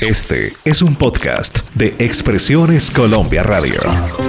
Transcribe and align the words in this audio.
Este 0.00 0.50
es 0.64 0.80
un 0.80 0.94
podcast 0.94 1.58
de 1.74 1.94
Expresiones 1.98 2.90
Colombia 2.90 3.42
Radio. 3.42 3.82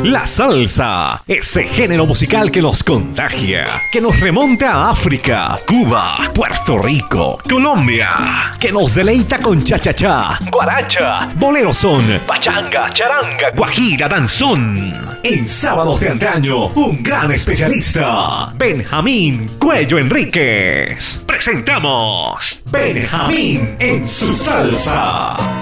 La 0.03 0.25
salsa, 0.25 1.23
ese 1.25 1.63
género 1.63 2.05
musical 2.05 2.51
que 2.51 2.61
nos 2.61 2.83
contagia, 2.83 3.65
que 3.89 4.01
nos 4.01 4.19
remonta 4.19 4.73
a 4.73 4.89
África, 4.89 5.57
Cuba, 5.65 6.29
Puerto 6.33 6.77
Rico, 6.77 7.37
Colombia, 7.49 8.53
que 8.59 8.69
nos 8.69 8.93
deleita 8.95 9.39
con 9.39 9.63
cha-cha-cha, 9.63 10.39
guaracha, 10.51 11.29
bolero 11.37 11.73
son, 11.73 12.19
pachanga, 12.27 12.93
charanga, 12.93 13.51
guajira, 13.55 14.09
danzón. 14.09 14.91
En 15.23 15.47
sábados 15.47 16.01
de 16.01 16.09
antaño, 16.09 16.65
un 16.67 17.01
gran 17.01 17.31
especialista, 17.31 18.51
Benjamín 18.57 19.51
Cuello 19.57 19.97
Enríquez. 19.99 21.21
Presentamos 21.25 22.61
Benjamín 22.65 23.77
en 23.79 24.05
su 24.05 24.33
salsa 24.33 25.60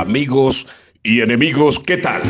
amigos 0.00 0.66
y 1.02 1.20
enemigos, 1.20 1.78
¿qué 1.78 1.98
tal? 1.98 2.22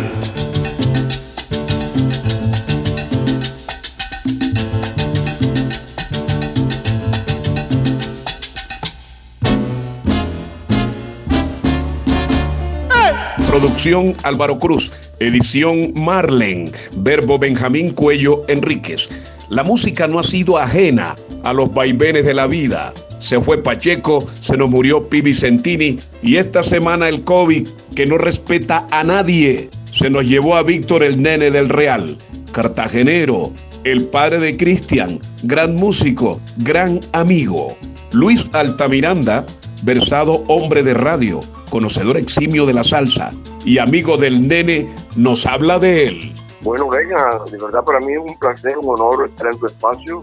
Producción 13.46 14.16
Álvaro 14.24 14.58
Cruz, 14.58 14.92
edición 15.20 15.92
Marlen, 15.94 16.72
verbo 16.96 17.38
Benjamín 17.38 17.92
Cuello 17.92 18.44
Enríquez. 18.48 19.08
La 19.48 19.62
música 19.62 20.08
no 20.08 20.18
ha 20.18 20.24
sido 20.24 20.58
ajena 20.58 21.14
a 21.44 21.52
los 21.52 21.72
vaivenes 21.72 22.24
de 22.24 22.34
la 22.34 22.46
vida 22.46 22.92
se 23.20 23.40
fue 23.40 23.62
Pacheco, 23.62 24.26
se 24.42 24.56
nos 24.56 24.68
murió 24.68 25.08
Pi 25.08 25.20
Vicentini 25.20 25.98
y 26.22 26.36
esta 26.36 26.62
semana 26.62 27.08
el 27.08 27.22
COVID, 27.22 27.68
que 27.94 28.06
no 28.06 28.18
respeta 28.18 28.86
a 28.90 29.04
nadie, 29.04 29.70
se 29.92 30.10
nos 30.10 30.24
llevó 30.24 30.56
a 30.56 30.62
Víctor 30.62 31.02
el 31.02 31.22
nene 31.22 31.50
del 31.50 31.68
Real, 31.68 32.16
cartagenero, 32.52 33.52
el 33.84 34.06
padre 34.06 34.38
de 34.38 34.56
Cristian, 34.56 35.20
gran 35.42 35.76
músico, 35.76 36.40
gran 36.58 37.00
amigo. 37.12 37.76
Luis 38.12 38.44
Altamiranda, 38.52 39.46
versado 39.82 40.42
hombre 40.48 40.82
de 40.82 40.94
radio, 40.94 41.40
conocedor 41.70 42.16
eximio 42.16 42.66
de 42.66 42.74
la 42.74 42.84
salsa 42.84 43.30
y 43.64 43.78
amigo 43.78 44.16
del 44.16 44.48
nene, 44.48 44.92
nos 45.16 45.46
habla 45.46 45.78
de 45.78 46.08
él. 46.08 46.34
Bueno, 46.62 46.88
venga, 46.88 47.42
de 47.50 47.56
verdad 47.56 47.82
para 47.84 48.00
mí 48.00 48.12
es 48.12 48.18
un 48.18 48.38
placer, 48.38 48.76
un 48.76 48.88
honor 48.88 49.28
estar 49.28 49.46
en 49.52 49.58
tu 49.58 49.66
espacio 49.66 50.20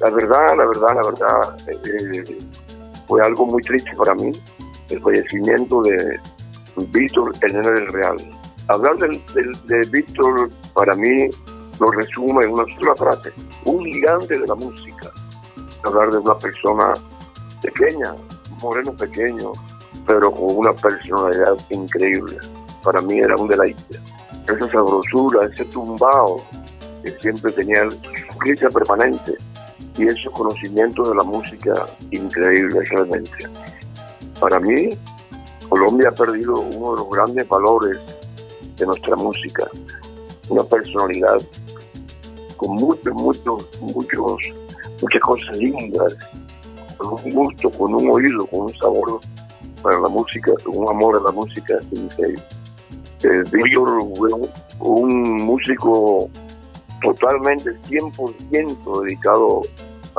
la 0.00 0.10
verdad, 0.10 0.56
la 0.56 0.66
verdad, 0.66 0.88
la 0.94 1.10
verdad, 1.10 1.56
eh, 1.68 2.38
fue 3.08 3.22
algo 3.22 3.46
muy 3.46 3.62
triste 3.62 3.90
para 3.96 4.14
mí, 4.14 4.32
el 4.90 5.00
fallecimiento 5.00 5.82
de 5.82 6.20
Víctor, 6.88 7.32
el 7.42 7.52
nene 7.54 7.70
del 7.70 7.88
Real. 7.88 8.16
Hablar 8.68 8.96
de 8.98 9.80
Víctor 9.90 10.50
para 10.74 10.94
mí 10.94 11.28
lo 11.80 11.90
resume 11.92 12.44
en 12.44 12.52
una 12.52 12.64
sola 12.76 12.94
frase, 12.96 13.32
un 13.64 13.84
gigante 13.84 14.38
de 14.38 14.46
la 14.46 14.54
música. 14.54 15.10
Hablar 15.84 16.10
de 16.10 16.18
una 16.18 16.36
persona 16.38 16.94
pequeña, 17.62 18.14
moreno 18.60 18.92
pequeño, 18.92 19.52
pero 20.06 20.30
con 20.30 20.56
una 20.56 20.72
personalidad 20.72 21.56
increíble. 21.70 22.38
Para 22.82 23.00
mí 23.00 23.18
era 23.18 23.34
un 23.36 23.48
deleite. 23.48 24.00
Esa 24.46 24.70
sabrosura, 24.70 25.46
ese 25.52 25.64
tumbao 25.66 26.44
que 27.02 27.10
siempre 27.20 27.52
tenía 27.52 27.88
su 27.90 28.40
risa 28.40 28.68
permanente 28.68 29.36
y 29.98 30.06
esos 30.06 30.32
conocimientos 30.32 31.08
de 31.08 31.14
la 31.14 31.24
música 31.24 31.86
increíbles 32.10 32.88
realmente. 32.90 33.48
Para 34.40 34.60
mí, 34.60 34.90
Colombia 35.68 36.10
ha 36.10 36.12
perdido 36.12 36.60
uno 36.60 36.92
de 36.92 36.98
los 36.98 37.10
grandes 37.10 37.48
valores 37.48 37.98
de 38.76 38.86
nuestra 38.86 39.16
música, 39.16 39.68
una 40.48 40.64
personalidad 40.64 41.38
con 42.56 42.76
muchos, 42.76 43.14
muchos, 43.14 43.68
muchos, 43.80 44.36
muchas 45.02 45.20
cosas 45.22 45.56
lindas, 45.56 46.16
con 46.96 47.14
un 47.24 47.30
gusto, 47.30 47.70
con 47.70 47.94
un 47.94 48.10
oído, 48.10 48.46
con 48.46 48.60
un 48.62 48.74
sabor 48.78 49.20
para 49.82 50.00
la 50.00 50.08
música, 50.08 50.52
con 50.64 50.78
un 50.78 50.88
amor 50.88 51.16
a 51.16 51.20
la 51.20 51.30
música 51.32 51.78
increíble. 51.90 52.42
Eh, 53.22 53.42
Víctor 53.50 54.02
fue 54.16 54.30
un 54.80 55.36
músico 55.44 56.28
totalmente 57.02 57.70
100% 57.88 59.02
dedicado 59.02 59.62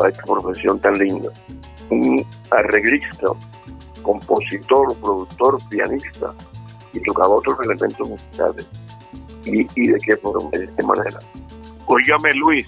a 0.04 0.10
esta 0.10 0.24
profesión 0.24 0.80
tan 0.80 0.98
linda. 0.98 1.30
Un 1.90 2.26
arreglista, 2.52 3.28
compositor, 4.02 4.96
productor, 5.00 5.58
pianista 5.70 6.34
y 6.94 7.00
tocaba 7.02 7.36
otros 7.36 7.58
elementos 7.64 8.10
musicales. 8.10 8.68
¿Y, 9.46 9.68
y 9.76 9.88
de 9.88 9.98
qué 10.00 10.18
forma? 10.18 10.50
De 10.52 10.70
qué 10.76 10.84
manera? 10.84 11.20
Óigame 11.86 12.34
Luis, 12.34 12.68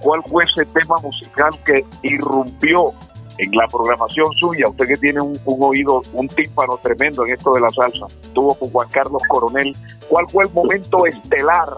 ¿cuál 0.00 0.22
fue 0.28 0.44
ese 0.44 0.66
tema 0.66 0.96
musical 1.02 1.50
que 1.64 1.84
irrumpió 2.02 2.92
en 3.38 3.50
la 3.52 3.66
programación 3.68 4.30
suya? 4.36 4.68
Usted 4.68 4.86
que 4.86 4.96
tiene 4.98 5.22
un, 5.22 5.38
un 5.46 5.62
oído, 5.62 6.02
un 6.12 6.28
tímpano 6.28 6.78
tremendo 6.82 7.24
en 7.24 7.32
esto 7.32 7.52
de 7.52 7.60
la 7.60 7.70
salsa, 7.70 8.06
tuvo 8.34 8.54
con 8.54 8.70
Juan 8.70 8.88
Carlos 8.90 9.22
Coronel. 9.28 9.74
¿Cuál 10.08 10.28
fue 10.28 10.44
el 10.44 10.52
momento 10.52 11.06
estelar 11.06 11.74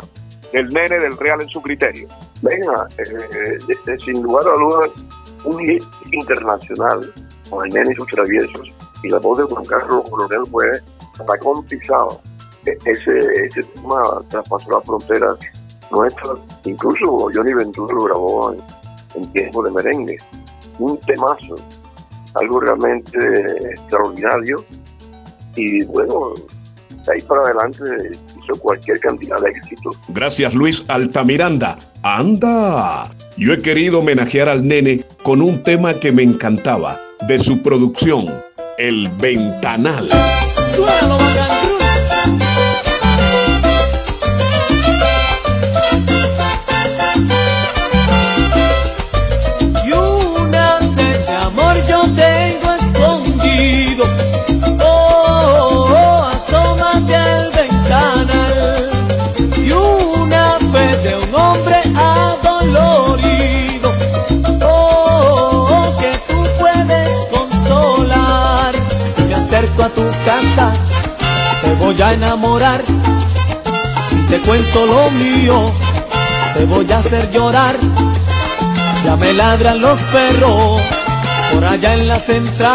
del 0.52 0.68
nene 0.70 0.98
del 0.98 1.16
Real 1.18 1.40
en 1.40 1.48
su 1.48 1.62
criterio? 1.62 2.08
Venga, 2.42 2.88
eh, 2.98 3.58
eh, 3.68 3.96
sin 4.04 4.20
lugar 4.22 4.44
a 4.48 4.52
dudas, 4.54 4.90
un 5.44 5.58
hit 5.60 5.82
internacional 6.10 7.12
con 7.48 7.68
nene 7.68 7.92
y 7.92 7.94
sus 7.94 8.06
traviesos. 8.08 8.68
Y 9.04 9.08
la 9.08 9.18
voz 9.18 9.38
de 9.38 9.44
Juan 9.44 9.64
Carlos 9.64 10.08
Coronel 10.10 10.44
fue 10.50 10.66
tacón 11.26 11.64
pisado. 11.66 12.20
E, 12.66 12.76
ese, 12.84 13.46
ese 13.46 13.62
tema 13.62 14.22
traspasó 14.28 14.70
las 14.72 14.84
fronteras 14.84 15.38
nuestras. 15.92 16.38
Incluso 16.64 17.28
Johnny 17.32 17.54
Ventura 17.54 17.94
lo 17.94 18.04
grabó 18.04 18.56
en, 19.14 19.32
tiempo 19.32 19.62
de 19.62 19.70
merengue. 19.70 20.16
Un 20.78 20.98
temazo, 20.98 21.56
algo 22.34 22.60
realmente 22.60 23.18
extraordinario. 23.70 24.64
Y 25.54 25.84
bueno, 25.84 26.34
de 27.06 27.12
ahí 27.14 27.22
para 27.22 27.42
adelante 27.42 27.82
hizo 28.42 28.60
cualquier 28.60 29.00
cantidad 29.00 29.40
de 29.40 29.50
éxitos. 29.50 29.96
Gracias 30.08 30.54
Luis 30.54 30.84
Altamiranda. 30.88 31.78
¡Anda! 32.02 33.10
Yo 33.36 33.52
he 33.52 33.58
querido 33.58 34.00
homenajear 34.00 34.48
al 34.48 34.66
nene 34.66 35.04
con 35.22 35.40
un 35.40 35.62
tema 35.62 35.98
que 35.98 36.12
me 36.12 36.22
encantaba, 36.22 37.00
de 37.26 37.38
su 37.38 37.62
producción, 37.62 38.26
El 38.78 39.08
Ventanal. 39.20 40.08
Voy 71.82 72.00
a 72.00 72.12
enamorar. 72.12 72.82
Si 74.08 74.16
te 74.26 74.40
cuento 74.40 74.86
lo 74.86 75.10
mío, 75.10 75.72
te 76.54 76.64
voy 76.64 76.90
a 76.92 76.98
hacer 76.98 77.30
llorar. 77.30 77.76
Ya 79.04 79.16
me 79.16 79.32
ladran 79.32 79.80
los 79.80 79.98
perros 80.12 80.80
por 81.52 81.64
allá 81.64 81.94
en 81.94 82.08
la 82.08 82.18
central. 82.18 82.72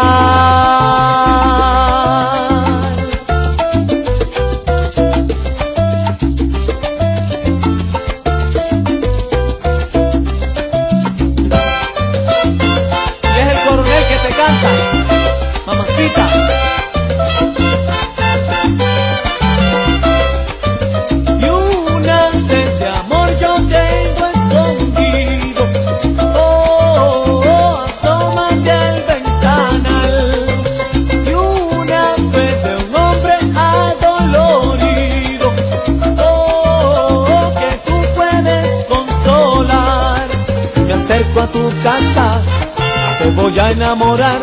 Voy 43.30 43.58
a 43.58 43.70
enamorar. 43.70 44.40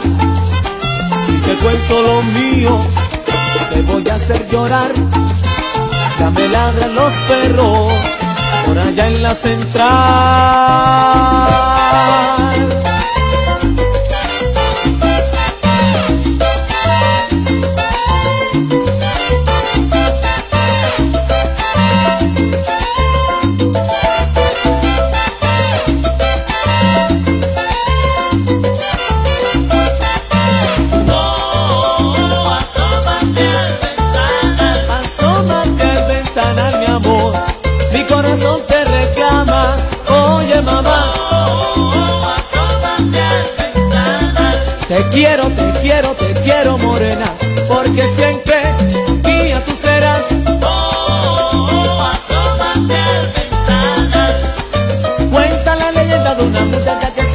Si 1.25 1.31
te 1.31 1.56
cuento 1.56 2.01
lo 2.01 2.22
mío, 2.24 2.80
te 3.72 3.81
hacer 4.12 4.48
llorar. 4.50 4.92
Ya 6.19 6.30
me 6.30 6.48
ladran 6.48 6.95
los 6.95 7.13
perros 7.27 7.92
por 8.66 8.77
allá 8.77 9.07
en 9.07 9.24
la 9.24 9.33
central. 9.36 9.86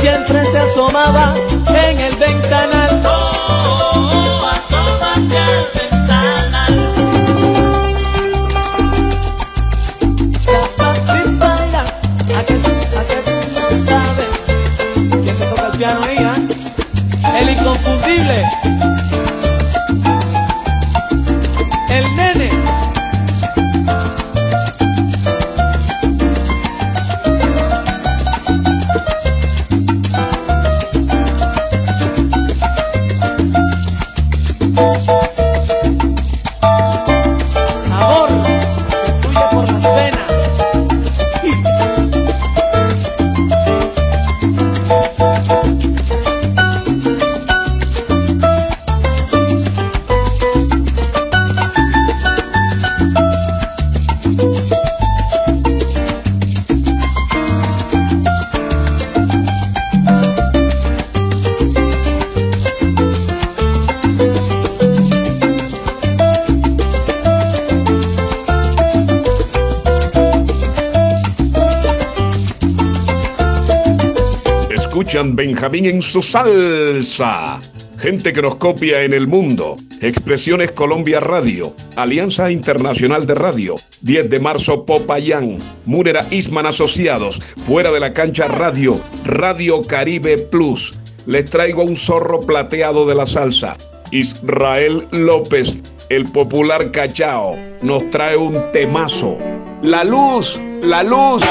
Siempre 0.01 0.45
se 0.45 0.59
asomaba 0.59 1.35
en 1.69 2.01
el 2.01 2.17
ventanal. 2.17 3.03
Oh, 3.05 4.51
asómate 4.51 5.39
al 5.39 5.69
ventanal. 5.75 6.75
Baila, 11.39 11.85
a 12.39 12.45
que 12.45 12.55
tú, 12.55 12.71
a 12.99 13.03
que 13.05 13.19
tú 13.27 13.35
no 13.53 13.65
sabes 13.87 14.33
quién 15.23 15.37
te 15.37 15.45
toca 15.47 15.67
el 15.67 15.79
piano 15.79 16.01
ahí, 16.05 16.19
ah? 16.21 17.39
El 17.39 17.51
inconfundible. 17.51 18.90
Escuchan 75.11 75.35
Benjamín 75.35 75.87
en 75.87 76.03
su 76.03 76.23
salsa. 76.23 77.59
Gente 77.99 78.33
que 78.33 78.43
nos 78.43 78.55
copia 78.55 79.03
en 79.03 79.13
el 79.13 79.27
mundo. 79.27 79.77
Expresiones 80.01 80.71
Colombia 80.71 81.19
Radio. 81.19 81.75
Alianza 81.97 82.49
Internacional 82.53 83.27
de 83.27 83.35
Radio. 83.35 83.75
10 84.03 84.31
de 84.31 84.39
marzo 84.39 84.87
Popayán. 84.87 85.59
Múnera 85.85 86.25
Isman 86.31 86.67
Asociados. 86.67 87.41
Fuera 87.67 87.91
de 87.91 87.99
la 87.99 88.13
cancha 88.13 88.47
Radio. 88.47 89.01
Radio 89.25 89.83
Caribe 89.83 90.39
Plus. 90.39 90.97
Les 91.27 91.45
traigo 91.45 91.83
un 91.83 91.97
zorro 91.97 92.39
plateado 92.39 93.05
de 93.05 93.17
la 93.17 93.27
salsa. 93.27 93.77
Israel 94.13 95.09
López, 95.11 95.77
el 96.09 96.23
popular 96.31 96.93
cachao, 96.93 97.57
nos 97.83 98.09
trae 98.11 98.37
un 98.37 98.71
temazo. 98.71 99.39
La 99.83 100.05
luz, 100.05 100.61
la 100.83 101.03
luz. 101.03 101.43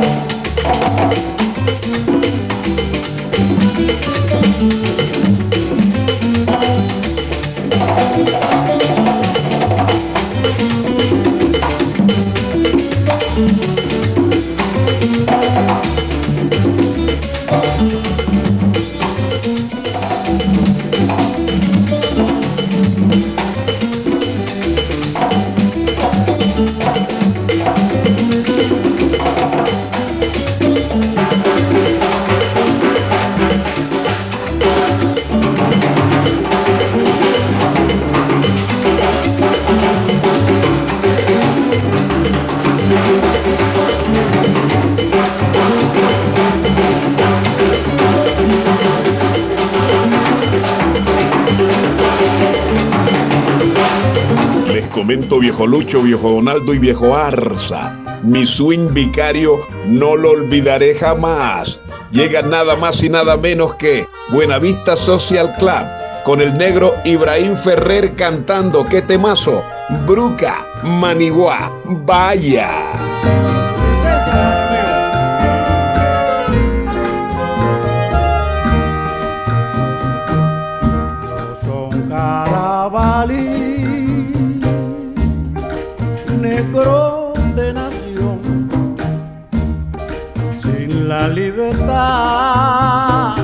Les 0.00 0.33
viejo 55.40 55.66
Lucho, 55.66 56.02
viejo 56.02 56.30
Donaldo 56.30 56.74
y 56.74 56.78
viejo 56.78 57.14
Arza. 57.14 58.20
Mi 58.22 58.46
swing 58.46 58.92
vicario 58.92 59.58
no 59.86 60.16
lo 60.16 60.30
olvidaré 60.30 60.94
jamás. 60.94 61.80
Llega 62.10 62.42
nada 62.42 62.76
más 62.76 63.02
y 63.02 63.08
nada 63.08 63.36
menos 63.36 63.74
que 63.74 64.06
Buenavista 64.30 64.96
Social 64.96 65.54
Club 65.58 65.86
con 66.24 66.40
el 66.40 66.56
negro 66.56 66.94
Ibrahim 67.04 67.56
Ferrer 67.56 68.14
cantando 68.14 68.86
qué 68.86 69.02
temazo. 69.02 69.62
Bruca, 70.06 70.66
Maniguá, 70.82 71.70
vaya. 71.84 73.53
Libertad 91.84 93.36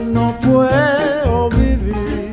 no 0.00 0.38
puedo 0.40 1.50
vivir. 1.50 2.25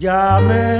Ya 0.00 0.40
me 0.40 0.79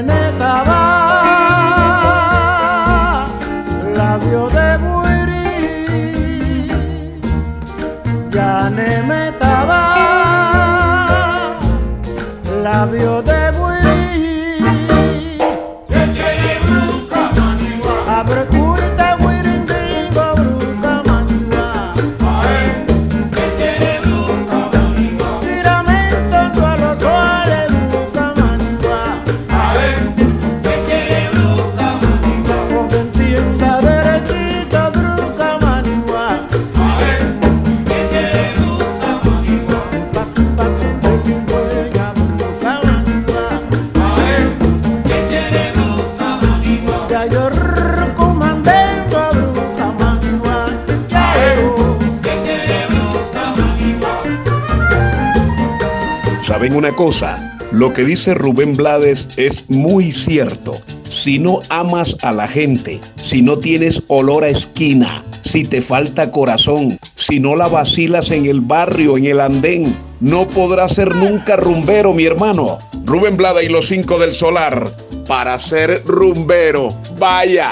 ¿Saben 56.61 56.77
una 56.77 56.95
cosa? 56.95 57.57
Lo 57.73 57.91
que 57.95 58.05
dice 58.05 58.35
Rubén 58.35 58.75
Blades 58.75 59.29
es 59.39 59.65
muy 59.71 60.13
cierto. 60.13 60.79
Si 61.09 61.39
no 61.39 61.61
amas 61.71 62.15
a 62.21 62.33
la 62.33 62.47
gente, 62.47 63.01
si 63.17 63.41
no 63.41 63.59
tienes 63.59 64.03
olor 64.09 64.45
a 64.45 64.49
esquina, 64.49 65.25
si 65.41 65.65
te 65.65 65.81
falta 65.81 66.31
corazón, 66.31 66.99
si 67.15 67.41
no 67.41 67.57
la 67.57 67.67
vacilas 67.67 68.31
en 68.31 68.45
el 68.45 68.61
barrio, 68.61 69.17
en 69.17 69.25
el 69.25 69.41
andén, 69.41 69.97
no 70.21 70.47
podrás 70.49 70.97
ser 70.97 71.17
nunca 71.17 71.57
rumbero, 71.57 72.13
mi 72.13 72.27
hermano. 72.27 72.79
Rubén 73.07 73.39
Blades 73.39 73.65
y 73.65 73.69
los 73.71 73.89
cinco 73.89 74.19
del 74.19 74.35
solar. 74.35 74.95
Para 75.27 75.59
ser 75.59 76.03
rumbero, 76.05 76.91
vaya. 77.19 77.71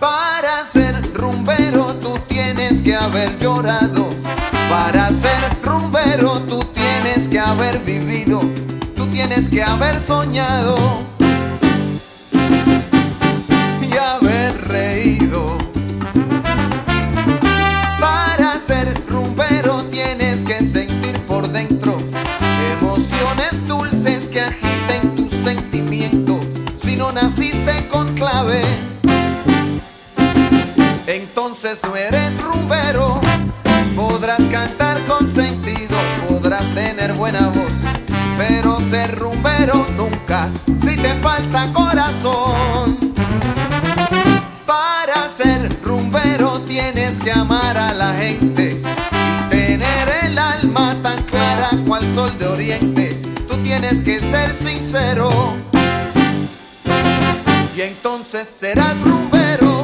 Para 0.00 0.66
ser 0.66 1.00
rumbero 1.14 1.94
tú 2.02 2.18
tienes 2.26 2.82
que 2.82 2.96
haber 2.96 3.38
llorado. 3.38 4.08
Para 4.68 5.12
ser 5.12 5.62
rumbero 5.62 6.40
tú 6.48 6.64
tienes 7.02 7.28
que 7.28 7.38
haber 7.38 7.78
vivido. 7.80 8.40
Tú 8.94 9.06
tienes 9.06 9.48
que 9.48 9.62
haber 9.62 10.00
soñado. 10.00 10.76
Y 13.80 13.96
haber 13.96 14.68
reído. 14.68 15.56
Para 17.98 18.60
ser 18.60 19.00
rumbero 19.08 19.84
tienes 19.84 20.44
que 20.44 20.64
sentir 20.64 21.18
por 21.20 21.48
dentro 21.48 21.96
emociones 22.80 23.66
dulces 23.66 24.28
que 24.28 24.40
agiten 24.40 25.16
tu 25.16 25.28
sentimiento. 25.28 26.40
Si 26.82 26.96
no 26.96 27.12
naciste 27.12 27.88
con 27.88 28.14
clave 28.14 28.62
entonces 31.06 31.80
no 31.82 31.96
eres 31.96 32.40
rumbero. 32.42 32.69
Pero 38.36 38.80
ser 38.80 39.16
rumbero 39.16 39.86
nunca 39.96 40.48
si 40.76 40.96
te 40.96 41.14
falta 41.16 41.72
corazón. 41.72 43.14
Para 44.66 45.28
ser 45.30 45.80
rumbero 45.82 46.60
tienes 46.62 47.20
que 47.20 47.30
amar 47.30 47.76
a 47.76 47.94
la 47.94 48.14
gente 48.14 48.82
tener 49.48 50.08
el 50.24 50.38
alma 50.38 50.96
tan 51.02 51.22
clara 51.24 51.70
cual 51.86 52.02
sol 52.14 52.36
de 52.36 52.46
oriente. 52.48 53.22
Tú 53.48 53.56
tienes 53.58 54.00
que 54.00 54.18
ser 54.18 54.52
sincero 54.52 55.30
y 57.76 57.80
entonces 57.80 58.48
serás 58.48 59.00
rumbero. 59.02 59.79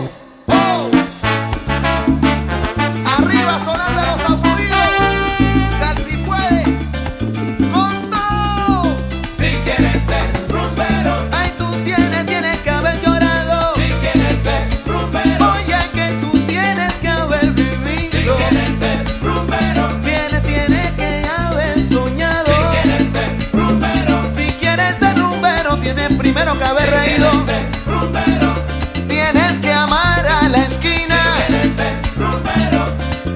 Rumbero, 27.86 28.54
Tienes 29.08 29.58
que 29.60 29.72
amar 29.72 30.26
a 30.26 30.48
la 30.48 30.58
esquina 30.64 31.16
quieres 31.46 31.76
ser 31.76 31.96
rumbero, 32.16 32.84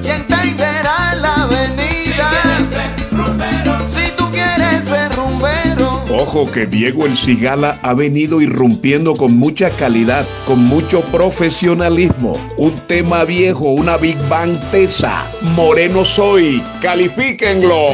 y 0.05 0.09
entender 0.09 0.87
a 0.87 1.15
la 1.15 1.35
avenida. 1.43 2.31
quieres 2.43 2.69
ser 2.73 3.19
rumbero, 3.19 3.89
Si 3.89 4.11
tú 4.17 4.31
quieres 4.31 4.89
ser 4.89 5.13
rumbero. 5.17 6.05
Ojo 6.13 6.51
que 6.51 6.67
Diego 6.67 7.07
El 7.07 7.17
Cigala 7.17 7.79
ha 7.83 7.95
venido 7.95 8.41
irrumpiendo 8.41 9.15
con 9.15 9.37
mucha 9.39 9.71
calidad, 9.71 10.25
con 10.47 10.59
mucho 10.65 11.01
profesionalismo. 11.03 12.33
Un 12.57 12.75
tema 12.87 13.25
viejo, 13.25 13.71
una 13.71 13.97
Big 13.97 14.19
Bang 14.29 14.57
tesa. 14.71 15.25
Moreno 15.57 16.05
soy, 16.05 16.63
califíquenlo. 16.83 17.87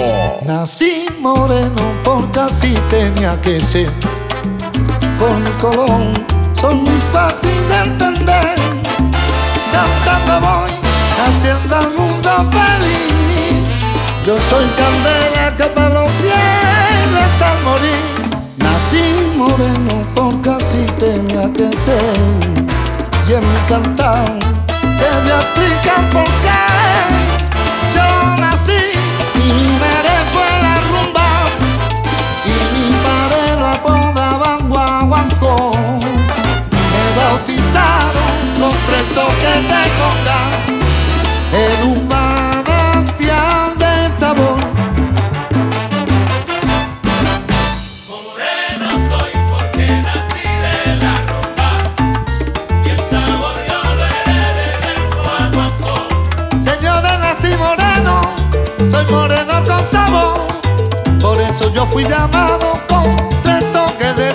Nací 0.47 1.07
moreno 1.21 1.77
porque 2.05 2.41
así 2.41 2.75
tenía 2.91 3.41
que 3.41 3.61
ser. 3.61 3.91
Por 5.27 5.41
mi 5.41 5.51
color 5.61 6.13
soy 6.53 6.77
muy 6.77 7.01
fácil 7.13 7.51
de 7.69 7.79
entender. 7.79 8.55
Cantando 9.73 10.47
voy 10.47 10.71
haciendo 11.27 11.77
al 11.77 11.91
mundo 11.95 12.31
feliz. 12.53 13.69
Yo 14.25 14.39
soy 14.49 14.67
candela 14.79 15.57
que 15.57 15.65
para 15.65 15.89
los 15.89 16.11
pies 16.23 17.09
hasta 17.25 17.55
morir. 17.65 18.39
Nací 18.59 19.33
moreno 19.37 20.01
porque 20.15 20.51
así 20.51 20.87
tenía 21.01 21.53
que 21.53 21.77
ser. 21.77 22.21
Y 23.29 23.33
en 23.33 23.41
mi 23.41 23.59
cantar 23.69 24.27
te 24.81 25.07
voy 25.23 25.33
a 25.33 25.41
explicar 25.41 26.09
por 26.13 26.25
qué. 26.25 26.76
Con 38.59 38.73
tres 38.87 39.07
toques 39.15 39.63
de 39.73 39.83
conga 39.99 40.41
en 41.53 41.89
un 41.89 42.09
manantial 42.09 43.77
de 43.77 44.11
sabor. 44.19 44.59
moreno 48.09 48.89
soy 49.09 49.33
porque 49.49 49.87
nací 50.07 50.47
de 50.65 50.97
la 51.03 51.15
rumba 51.29 51.71
y 52.85 52.89
el 52.89 52.99
sabor 53.11 53.57
yo 53.69 53.79
lo 53.95 54.05
heredé 54.07 54.71
del 54.85 55.01
guaguancó. 55.15 55.97
Señores, 56.63 57.19
nací 57.21 57.57
moreno, 57.57 58.15
soy 58.91 59.05
moreno 59.11 59.55
con 59.65 59.83
sabor. 59.91 60.47
Por 61.21 61.41
eso 61.41 61.73
yo 61.75 61.87
fui 61.87 62.05
llamado 62.05 62.73
con 62.89 63.29
tres 63.43 63.71
toques 63.71 64.17
de 64.17 64.33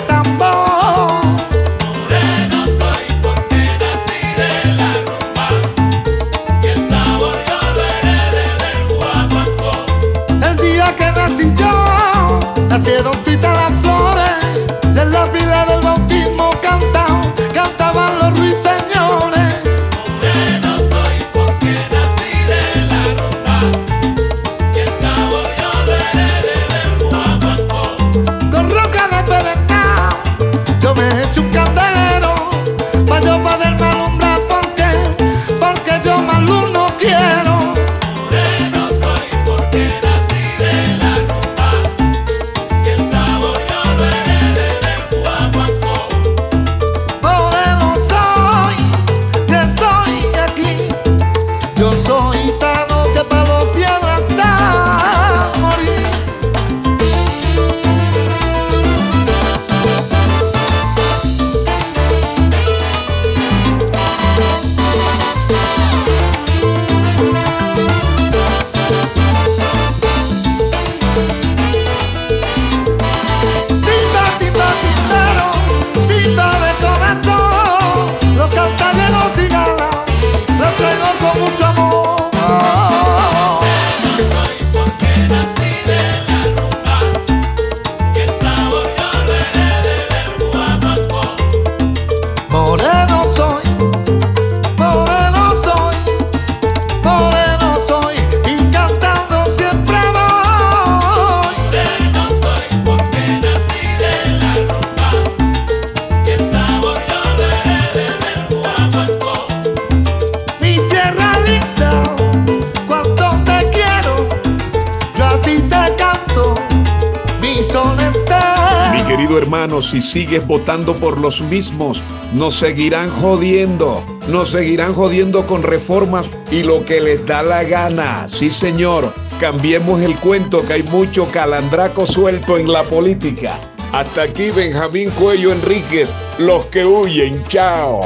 querido 119.32 119.38
hermano, 119.38 119.80
si 119.80 120.02
sigues 120.02 120.46
votando 120.46 120.94
por 120.94 121.18
los 121.18 121.40
mismos, 121.42 122.02
nos 122.34 122.54
seguirán 122.54 123.08
jodiendo, 123.08 124.04
nos 124.28 124.50
seguirán 124.50 124.92
jodiendo 124.92 125.46
con 125.46 125.62
reformas 125.62 126.26
y 126.50 126.62
lo 126.62 126.84
que 126.84 127.00
les 127.00 127.24
da 127.24 127.42
la 127.42 127.64
gana. 127.64 128.28
Sí, 128.28 128.50
señor, 128.50 129.12
cambiemos 129.40 130.02
el 130.02 130.16
cuento 130.16 130.62
que 130.66 130.74
hay 130.74 130.82
mucho 130.82 131.26
calandraco 131.28 132.06
suelto 132.06 132.58
en 132.58 132.70
la 132.70 132.82
política. 132.82 133.58
Hasta 133.92 134.22
aquí 134.22 134.50
Benjamín 134.50 135.10
Cuello 135.10 135.52
Enríquez, 135.52 136.12
los 136.38 136.66
que 136.66 136.84
huyen, 136.84 137.42
chao. 137.48 138.00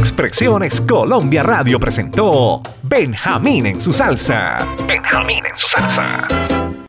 Expresiones 0.00 0.80
Colombia 0.80 1.42
Radio 1.42 1.78
presentó 1.78 2.62
Benjamín 2.82 3.66
en 3.66 3.78
su 3.78 3.92
salsa. 3.92 4.66
Benjamín 4.86 5.44
en 5.44 5.52
su 5.58 5.66
salsa. 5.76 6.59